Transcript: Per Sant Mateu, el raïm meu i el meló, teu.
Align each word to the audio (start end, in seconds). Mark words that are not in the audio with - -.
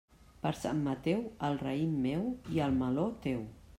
Per 0.45 0.53
Sant 0.61 0.79
Mateu, 0.87 1.21
el 1.49 1.59
raïm 1.65 1.93
meu 2.07 2.25
i 2.57 2.65
el 2.69 2.75
meló, 2.81 3.05
teu. 3.29 3.45